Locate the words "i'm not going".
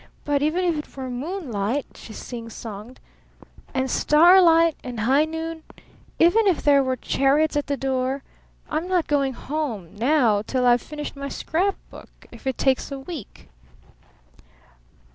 8.67-9.33